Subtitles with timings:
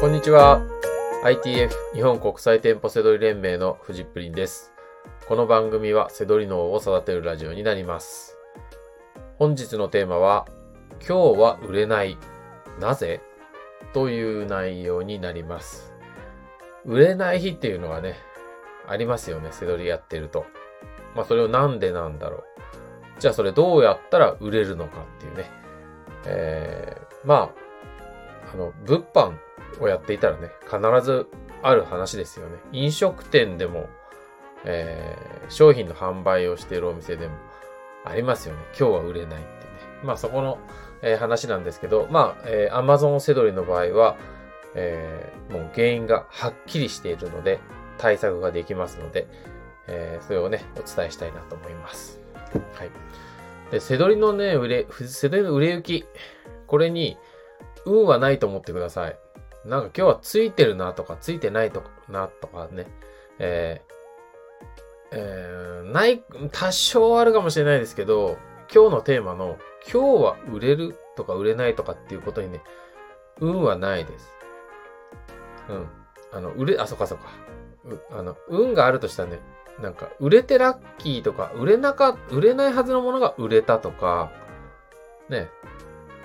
[0.00, 0.60] こんにちは。
[1.24, 4.72] ITF 日本国際店舗セドリ連盟のフジップリンです。
[5.26, 8.36] この番組はセドリ脳を育てるラジオになります。
[9.38, 10.46] 本日のテーマは、
[11.06, 12.18] 今日は売れない。
[12.80, 13.20] なぜ？
[13.94, 15.92] という内容になります。
[16.84, 18.16] 売れない日っていうのがね、
[18.86, 20.44] ありますよね、セドリやってると。
[21.14, 22.44] まあそれをなんでなんだろう。
[23.20, 25.50] じゃあそれどうやったら売れるのかっていうね。
[26.26, 27.63] えー、まあ、
[28.54, 29.36] あの、物販
[29.80, 31.26] をやっていたらね、必ず
[31.62, 32.56] ある話ですよね。
[32.72, 33.88] 飲食店でも、
[34.64, 37.34] えー、商品の販売をしているお店でも
[38.04, 38.60] ありますよね。
[38.78, 39.44] 今日は売れないってね。
[40.04, 40.58] まあそこの、
[41.02, 44.16] えー話なんですけど、まあ、えー、Amazon セドリの場合は、
[44.74, 47.58] えーもう原因がはっきりしているので、
[47.98, 49.26] 対策ができますので、
[49.88, 52.20] えーそれをね、お伝えしたいなと思います。
[52.74, 52.90] はい。
[53.70, 56.06] で、セドリのね、売れ、セドリの売れ行き、
[56.66, 57.18] これに、
[57.86, 59.18] 運はないと思ってください。
[59.64, 62.86] なんか今日はついてるなとか、ついてないとかなとかね、
[63.38, 63.94] えー
[65.12, 68.36] えーない、多少あるかもしれないですけど、
[68.74, 69.58] 今日のテーマの、
[69.90, 72.62] 今日は売れるとか売れないとかっていうことにね、
[73.40, 74.28] 運はないです。
[75.68, 75.86] うん。
[76.32, 77.26] あの、売れ、あ、そっかそっか。
[78.10, 79.40] あの、運があるとしたらね、
[79.80, 84.30] なんか、売れてラッキーとか、売れなか、売れないはずのものが売れたとか、
[85.28, 85.48] ね。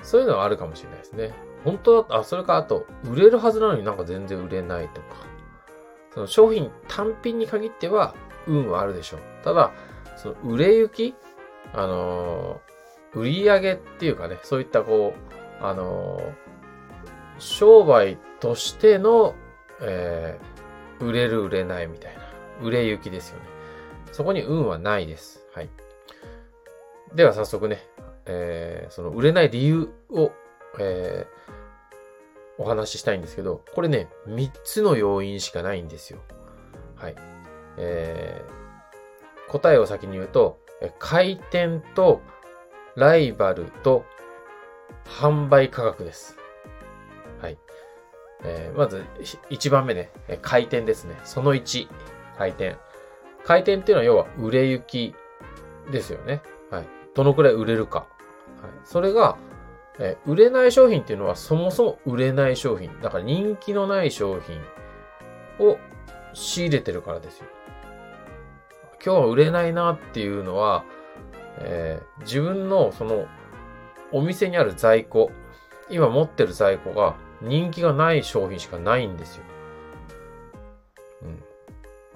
[0.02, 1.34] そういうのはあるかもしれないですね。
[1.64, 5.08] 本当だあ、それか、あと、売れるはずなのになんか全然売れないとか。
[6.14, 8.16] その商品単品に限っては、
[8.48, 9.20] 運はあるでしょう。
[9.44, 9.72] ただ、
[10.18, 11.16] その売れ行き
[11.74, 12.70] あのー
[13.20, 15.14] 売り上げっていうかね、そういったこ
[15.62, 16.34] う、あのー
[17.40, 19.34] 商売としての、
[19.82, 22.22] えー売れる売れないみたいな、
[22.62, 23.46] 売れ行きですよね。
[24.12, 25.46] そこに運はないです。
[25.54, 25.70] はい。
[27.16, 27.88] では早速ね、
[28.26, 30.32] えーその売れない理由を、
[30.80, 31.39] えー
[32.60, 36.20] お話ししたいんですけど、これね、3つの要因しかないんですよ。
[36.96, 37.16] はい。
[37.78, 38.60] えー
[39.50, 40.60] 答えを先に言うと、
[41.00, 42.22] 回転と
[42.96, 44.06] ライバルと
[45.06, 46.38] 販売価格です。
[47.42, 47.58] はい。
[48.44, 49.04] えーまず、
[49.50, 50.12] 1番目ね、
[50.44, 51.16] 回転ですね。
[51.24, 51.88] その1、
[52.38, 52.76] 回転。
[53.44, 55.16] 回転っていうのは要は売れ行き
[55.92, 56.44] ですよね。
[56.70, 56.88] はい。
[57.16, 58.00] どのくらい売れるか。
[58.00, 58.08] はい。
[58.84, 59.38] それが、
[60.00, 63.00] え売れない商品っていうのはそもそも売れない商品。
[63.02, 64.60] だから人気のない商品
[65.66, 65.78] を
[66.34, 67.46] 仕入れてるからですよ。
[69.04, 70.84] 今日は売れないなっていうのは、
[71.60, 73.28] えー自分のその
[74.12, 75.32] お店にある在庫、
[75.90, 79.44] 今持ってる在庫が人気がない商品しかないんですよ。
[81.24, 81.44] うん。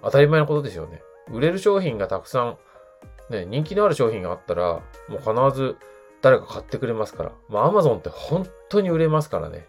[0.01, 1.01] 当たり前のことですよね。
[1.31, 2.57] 売れる商品がたくさん、
[3.29, 5.77] ね、人気のある商品があったら、もう必ず
[6.23, 7.31] 誰か買ってくれますから。
[7.49, 9.67] まあ、アマゾンって本当に売れますからね。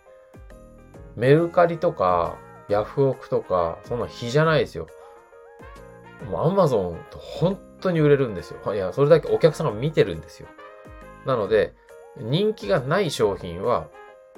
[1.16, 2.38] メルカリとか、
[2.69, 4.87] ヤフオクとか、そんな日じゃないですよ。
[6.31, 8.75] もうアマゾンって本当に売れるんですよ。
[8.75, 10.48] いや、それだけお客さんが見てるんですよ。
[11.26, 11.75] なので、
[12.16, 13.88] 人気がない商品は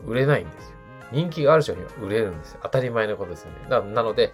[0.06, 0.76] 売れないんですよ。
[1.12, 2.60] 人気がある商品は売れるんですよ。
[2.62, 3.68] 当たり前のことですよね。
[3.68, 4.32] ななので、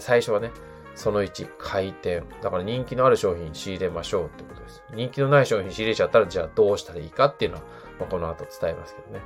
[0.00, 0.50] 最初はね、
[0.94, 2.22] その1、回転。
[2.42, 4.82] だから人気のある商品仕入れましょうってことです。
[4.94, 7.62] 人気のない商品仕入れちゃったら、じゃあどうしたらいいかっていうのは、
[7.98, 9.20] まあこの後伝えますけどね。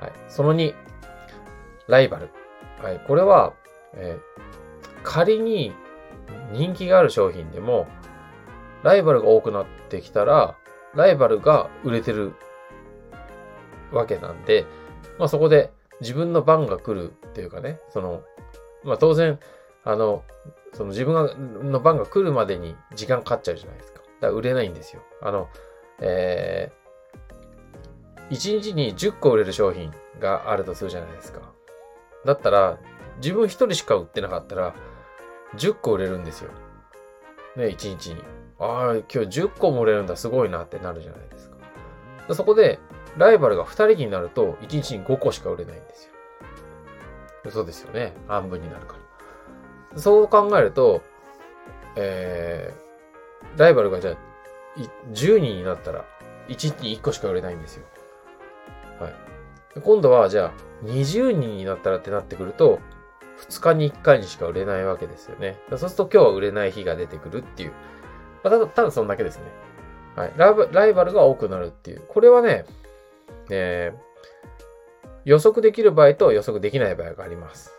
[0.00, 0.12] はい。
[0.28, 0.74] その2、
[1.88, 2.30] ライバル。
[2.82, 3.00] はい。
[3.06, 3.54] これは、
[3.94, 4.48] えー
[5.02, 5.72] 仮に
[6.52, 7.86] 人気がある商品でも、
[8.82, 10.56] ライバルが多くなってきたら、
[10.94, 12.34] ライバルが売れてる
[13.92, 14.66] わけなんで、
[15.18, 18.22] まあそこで自分の番が来るっていうかね、その、
[18.84, 19.38] まあ当然、
[19.84, 20.24] あの、
[20.72, 24.00] その自分がの番が来るまでに時間かかっちゃうじゃないですか。
[24.00, 25.02] だから売れないんですよ。
[25.22, 25.48] あの、
[26.00, 31.40] えー、1日に10個売れる商品があるとするじゃないですか。
[32.24, 32.78] だったら、
[33.18, 34.74] 自分一人しか売ってなかったら、
[35.56, 36.50] 10個売れるんですよ。
[37.56, 38.22] ね、1日に。
[38.58, 42.34] ああ、今日10個も売れるんだ、すごいなってなるじゃないですか。
[42.34, 42.78] そこで、
[43.16, 46.12] ライバルが2人になると、1日に5個しか売れないんですよ。
[47.50, 48.12] そうですよね。
[48.26, 49.07] 半分になるから。
[49.96, 51.02] そう考えると、
[51.96, 54.16] えー、ライバルがじゃあ、
[55.12, 56.04] 10人になったら、
[56.48, 57.86] 1日1個しか売れないんですよ。
[59.00, 59.14] はい。
[59.80, 60.52] 今度は、じゃあ、
[60.84, 62.80] 20人になったらってなってくると、
[63.48, 65.58] 2日に1回にしか売れないわけですよね。
[65.70, 67.72] そうすると今日は売れない日が出てくるっていう。
[68.42, 69.44] まあただ、ただそんだけですね。
[70.16, 70.32] はい。
[70.36, 72.02] ライバライバルが多くなるっていう。
[72.08, 72.64] これはね、
[73.50, 74.08] えー
[75.28, 77.74] 予測できる場合と予測できない場合があります。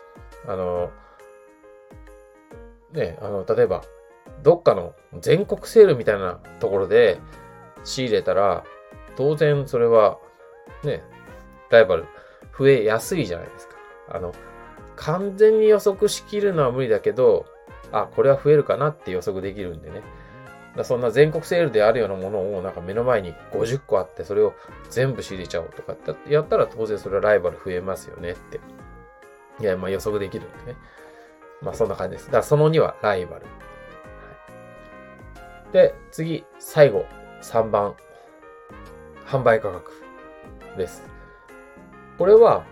[0.46, 0.92] あの、
[2.92, 3.82] ね、あの、例えば、
[4.42, 7.20] どっかの全国セールみたいなところで
[7.84, 8.64] 仕入れたら、
[9.16, 10.18] 当然それは、
[10.84, 11.02] ね、
[11.70, 12.06] ライバル
[12.58, 13.74] 増えやすいじゃないですか。
[14.10, 14.32] あの、
[14.96, 17.46] 完全に予測しきるのは無理だけど、
[17.92, 20.02] あ、これは増えるかなって予測できるんでね。
[20.76, 24.54] だそんな全国セールであるようなものをなんか目の前に50個あってそれを
[24.88, 28.60] 全部仕入れちゃおうとかってやったら当然それはライバル増えますよねって。
[29.60, 30.78] いや、まあ予測できるんでね。
[31.62, 32.26] まあそんな感じです。
[32.26, 33.44] だからその2はライバル。
[33.44, 33.50] は
[35.70, 37.04] い、で、次、最後、
[37.42, 37.94] 3番。
[39.26, 39.92] 販売価格
[40.76, 41.04] です。
[42.18, 42.64] これは、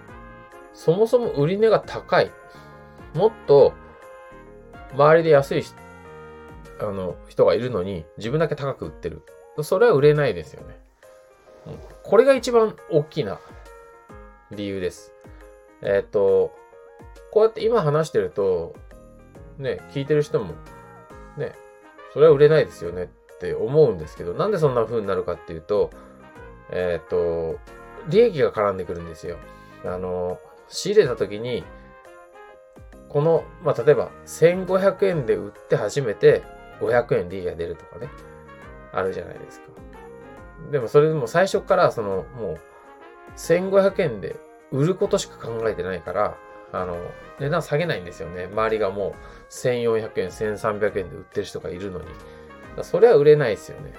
[0.75, 2.32] そもそも売値が高い。
[3.14, 3.73] もっと、
[4.93, 5.64] 周りで安い
[6.81, 9.23] あの人がいるのに、自分だけ高く売ってる。
[9.62, 10.76] それは売れないですよね。
[12.02, 13.38] これが一番大きな
[14.50, 15.12] 理由です。
[15.82, 16.52] えっ、ー、と、
[17.30, 18.74] こうやって今話してると、
[19.58, 20.54] ね、聞いてる人も、
[21.36, 21.52] ね、
[22.12, 25.90] それは売れないですよねって思うんですけど、なんでそんな風になるかっていうと、
[26.70, 27.58] えっ、ー、と、
[28.08, 29.36] 利益が絡んでくるんですよ。
[29.84, 31.64] あの、仕入れた時に、
[33.08, 36.42] この、まあ、例えば1500円で売って初めて
[36.80, 38.08] 500円利益が出るとかね、
[38.92, 39.66] あるじゃないですか。
[40.70, 42.58] でもそれでも最初からそのもう
[43.36, 44.36] 1500円で
[44.70, 46.36] 売ることしか考えてないから、
[46.72, 46.96] あの、
[47.38, 48.44] 値段下げないんですよね。
[48.44, 52.06] 周りがもう1400円、1300円で売ってる人がいるのに。
[52.82, 53.92] それは売れないですよね。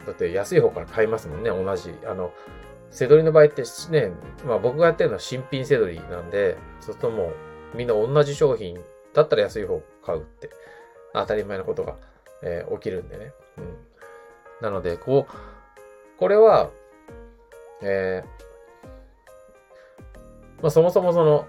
[0.00, 1.94] うん、だって安い方から買いますもんね、同じ。
[2.06, 2.32] あの、
[2.90, 4.12] セドリの場合ってね、
[4.44, 7.24] まあ僕がやってるのは新品セドリなんで、そうするとも
[7.74, 8.78] うみんな同じ商品
[9.12, 10.50] だったら安い方買うって
[11.12, 11.96] 当たり前のことが、
[12.42, 13.32] えー、起きるんでね。
[13.58, 13.76] うん。
[14.60, 16.70] なので、こう、これは、
[17.82, 18.86] えー、
[20.62, 21.46] まあそもそもその、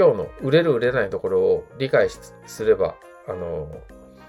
[0.00, 2.08] 今日の売れる売れないところを理解
[2.46, 2.94] すれば、
[3.28, 3.70] あの、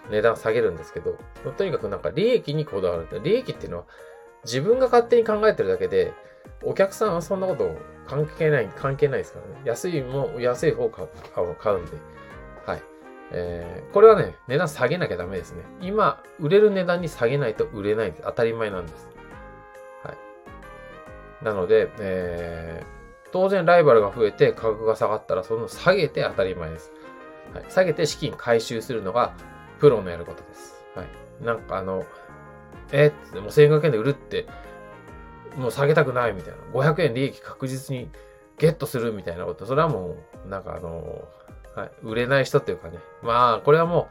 [0.09, 1.17] 値段下げるんですけど、
[1.57, 3.21] とにかくなんか利益にこだわる。
[3.23, 3.83] 利益っていうのは
[4.43, 6.11] 自分が勝手に考えてるだけで、
[6.61, 7.73] お客さんはそんなこと
[8.05, 9.61] 関係ない、関係ないですからね。
[9.63, 11.91] 安いも、安い方を買う買うんで。
[12.65, 12.81] はい。
[13.31, 15.63] えー、これはね、値段下げなきゃダメですね。
[15.79, 18.23] 今、売れる値段に下げないと売れないんで。
[18.25, 19.07] 当たり前なんです。
[20.03, 21.45] はい。
[21.45, 23.00] なので、えー、
[23.31, 26.91] 当然ライバルが増えて価格が下がったら、その下げて当たり前です。
[27.53, 27.65] はい。
[27.69, 29.33] 下げて資金回収するのが
[29.79, 30.75] プロのやることです。
[30.95, 31.45] はい。
[31.45, 32.05] なんかあの、
[32.91, 34.47] えー、もう1500円で売るって、
[35.55, 36.59] もう下げたくないみたいな。
[36.73, 38.09] 500円利益確実に
[38.57, 39.65] ゲットするみたいなこと。
[39.65, 41.27] それはもう、なんかあの、
[41.75, 42.99] はい、売れない人っていうかね。
[43.21, 44.09] まあ、これはも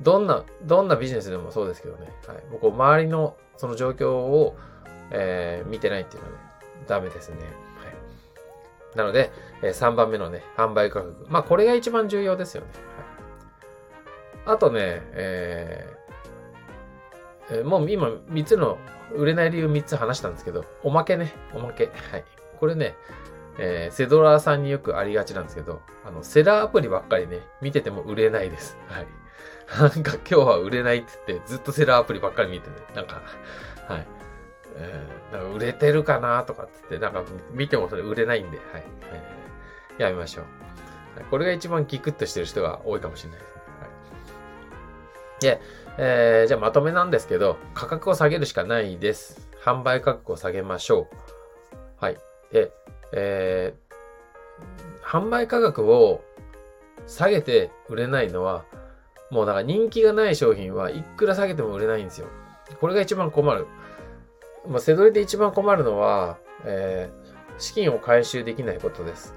[0.00, 2.12] う、どんな、どんなビジネスでもそうですけどね。
[2.26, 2.36] はい。
[2.50, 4.56] もうこう周りのその状況を、
[5.10, 6.38] えー、見てないっていうのはね、
[6.88, 7.36] ダメですね。
[8.94, 9.32] なので、
[9.62, 11.26] えー、3番目のね、販売価格。
[11.28, 12.68] まあ、これが一番重要ですよね。
[14.44, 14.56] はい。
[14.56, 18.78] あとね、えー、えー、もう今3つの
[19.12, 21.90] 売れない理由3つ話したんですけど、おまけね、おまけ。
[22.10, 22.24] はい。
[22.58, 22.96] これね、
[23.58, 28.76] えー、セドラーさんによくありがちなんですけど、あの、セラーアプリばっかりね、見てても売れないです。
[28.88, 29.06] はい。
[29.78, 33.22] なんか今日は売れないって言って、ずっとセラーアプリばっかり見てね、なんか、
[33.88, 34.06] はい。
[35.54, 37.22] 売れてるかなとかってって、なんか
[37.52, 38.84] 見てもそれ売れないんで、はい。
[39.12, 40.44] えー、やめましょう。
[41.30, 43.62] これが一番ギクッとしてる人が多いかもしれないですね。
[43.80, 43.88] は
[45.38, 45.60] い、で、
[45.98, 49.48] えー、じゃあまとめなんですけど、価格を下げるしかないです。
[49.64, 51.74] 販売価格を下げましょう。
[52.04, 52.18] はい。
[52.52, 52.72] で、
[53.12, 56.22] えー、販売価格を
[57.06, 58.64] 下げて売れないのは、
[59.30, 62.26] もうだから人気がない商品はいくら下げても売れないんですよ。
[62.80, 63.66] これが一番困る。
[64.66, 69.34] まあ、せどりで一番困るのは、えー、資金を回収できないことです。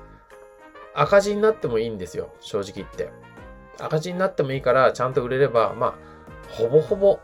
[0.94, 3.12] 赤字になってもいいんですよ、正直言って。
[3.80, 5.94] 赤字になってもいいから、ちゃんと売れれば、まあ、
[6.50, 7.20] ほぼほぼ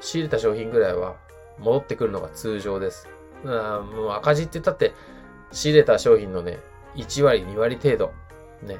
[0.00, 1.16] 仕入れた商品ぐらいは
[1.58, 3.08] 戻ってくるのが通常です。
[3.44, 4.92] あもう赤字って言ったって、
[5.52, 6.58] 仕入れた商品のね、
[6.96, 8.12] 1割、2割程度、
[8.62, 8.76] ね、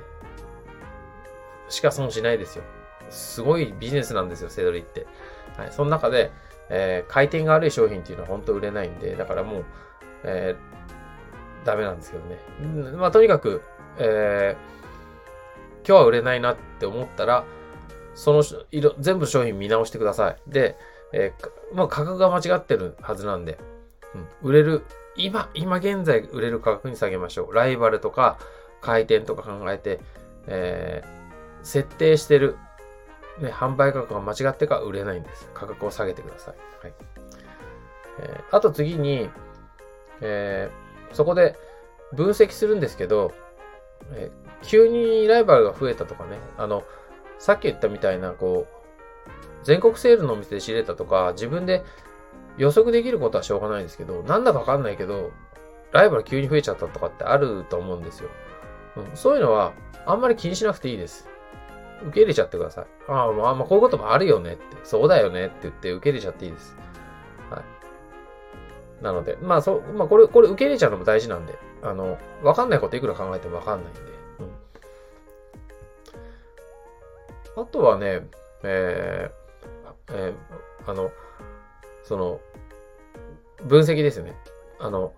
[1.69, 2.65] しか損しないですよ。
[3.11, 5.07] すごいビジネスなんですよ、セドリって。
[5.57, 5.73] はい。
[5.73, 6.31] その中で、
[6.71, 9.65] えー、回転が悪い商品っていうのは本当売れないんで、だからもう、
[10.25, 12.97] えー、ダメなんですけどね。
[12.97, 13.63] まあ、とにかく、
[13.99, 17.45] えー、今日は売れないなって思ったら、
[18.15, 20.37] その色、全部商品見直してください。
[20.47, 20.77] で、
[21.13, 23.59] えー、まあ、価格が間違ってるはずなんで、
[24.15, 24.85] うん、売れる
[25.17, 27.55] 今、今現在売れる価格に下げましょう。
[27.55, 28.39] ライバルとか
[28.81, 30.01] 回転とか考えて、
[30.47, 32.57] えー、設定してる、
[33.41, 35.51] ね、販売価格が間違ってか売れないんです。
[35.55, 36.55] 価格を下げてください。
[36.83, 36.95] はい。
[38.21, 39.31] えー、あと次に、
[40.21, 41.57] えー、そこで
[42.13, 43.33] 分析するんですけど、
[44.13, 46.85] えー、急にライバルが増えたとかね、あの、
[47.39, 48.81] さっき言ったみたいな、こう、
[49.65, 51.83] 全国セールのお店で仕入れたとか、自分で
[52.59, 55.31] 予測できることはしょうがないんですけど、なんだかわかんないけど、
[55.93, 58.29] ライバル急に増えちゃったとかってあると思うんですよ。
[58.97, 59.73] うん、そういうのは
[60.07, 61.30] あんまり気にしなくていいです。
[62.03, 62.87] 受け入れちゃってください。
[63.09, 66.77] ああ、まあ、まあ、こういうこともあるよねって、そうだよねって言って受け入れちゃっていいです。
[67.51, 69.05] はい。
[69.05, 74.01] なので、まあ、そう、まあ、これ、これ受け入れちゃうのも大事なんで、あの、わかんないこといくら考えてもわかんないんで。
[77.57, 77.63] うん。
[77.63, 78.27] あとはね、
[78.63, 81.11] えー、えー、あの、
[82.05, 82.41] その、
[83.65, 84.37] 分析ですね。
[84.79, 85.13] あの、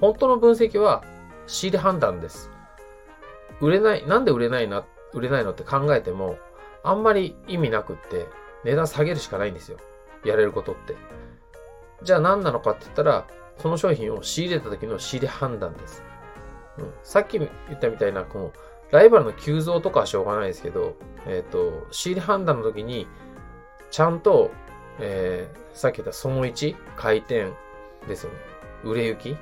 [0.00, 1.04] 本当の分析は
[1.46, 2.50] 仕入れ判断です。
[3.60, 6.38] 売れない、なんで売れないなっ、売れないのって考えても、
[6.82, 8.26] あんまり意味なくって、
[8.64, 9.78] 値段下げるしかないんですよ。
[10.24, 10.96] やれることって。
[12.02, 13.26] じゃあ何なのかって言ったら、
[13.58, 16.02] その商品を仕入れた時の仕入れ判断です。
[16.78, 18.52] うん、さっき言ったみたいな、この、
[18.90, 23.06] ライバルの急増とかはしょうがないですけど、えっ、ー、と、仕入れ判断の時に、
[23.90, 24.50] ちゃんと、
[24.98, 27.52] えー、さっき言ったその1、回転
[28.06, 28.38] ですよね。
[28.84, 29.36] 売れ行き？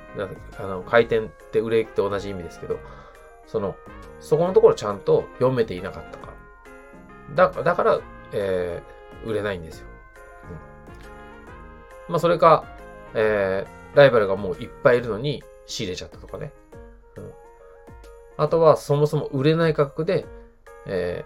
[0.57, 2.79] あの、回転って売れ行きと同じ意味ですけど、
[3.47, 3.75] その、
[4.19, 6.33] そこのところちゃんと読めていなかったか
[7.35, 7.99] だ、だから、
[8.31, 9.87] えー、売れないんですよ。
[12.07, 12.65] うん、まあ、それか、
[13.13, 16.51] えー、ライバルがもういっぱいいるのに仕入れちゃったとかね。
[17.17, 17.31] うん、
[18.37, 20.25] あとは、そもそも売れない価格で、
[20.85, 21.25] え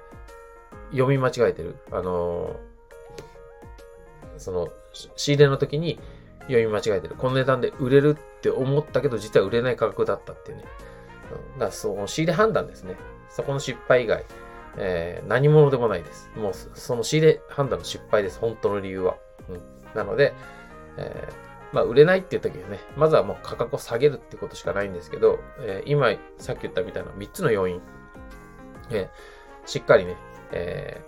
[0.92, 1.76] ー、読み間違えてる。
[1.92, 4.70] あのー、その、
[5.16, 6.00] 仕入れの時に
[6.42, 7.16] 読み間違えてる。
[7.16, 10.66] この値段で売れるって思ったけど、実は売れない価格だったっていうね。
[11.32, 12.96] だからその仕入れ判断ですね。
[13.30, 14.26] そこの失敗以外、
[14.78, 16.30] えー、何者でもないです。
[16.36, 18.40] もうその仕入れ判断の失敗です。
[18.40, 19.16] 本当の理由は。
[19.50, 19.62] うん、
[19.94, 20.34] なので、
[20.98, 27.82] えー、まあ、売れないって言った時はね、まずはもう価格を下げるってことしかないんですけど、えー、今、さっき言ったみたいな3つの要因、
[28.90, 30.16] えー、しっかりね、
[30.52, 31.02] え、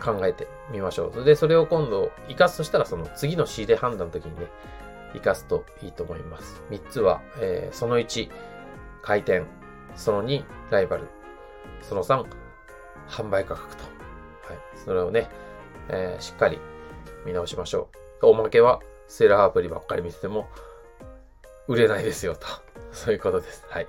[0.00, 1.24] 考えてみましょう。
[1.24, 4.46] で、それを今度、活かすとしたら、その次の仕入れ判断の時にね、
[5.12, 6.62] 活かすといいと思います。
[6.70, 8.30] 3つは、えー、その1、
[9.02, 9.42] 回転。
[9.94, 11.08] その2、ライバル。
[11.82, 12.24] その3、
[13.08, 13.84] 販売価格と。
[13.84, 14.58] はい。
[14.76, 15.28] それをね、
[15.88, 16.58] えー、しっかり
[17.26, 17.88] 見直しましょ
[18.22, 18.26] う。
[18.26, 20.48] おまけは、セーラーアプリばっかり見てても、
[21.66, 22.46] 売れないですよと。
[22.92, 23.64] そういうことです。
[23.68, 23.88] はい。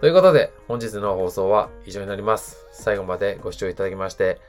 [0.00, 2.66] ということで、本日の放送は以上になります。
[2.72, 4.40] 最後までご視聴いただきまして、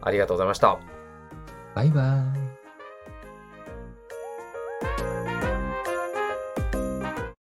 [0.00, 0.78] ありがとうございました。
[1.74, 2.39] バイバーイ。